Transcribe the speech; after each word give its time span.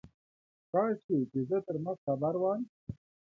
کاشکي 0.71 1.17
چي 1.31 1.39
زه 1.49 1.57
تر 1.65 1.75
مخ 1.83 1.97
خبر 2.05 2.35
وای. 2.41 2.61